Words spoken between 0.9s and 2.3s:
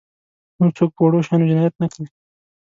په وړو شیانو جنایت نه کوي.